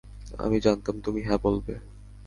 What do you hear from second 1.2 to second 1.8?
হ্যাঁ বলবে!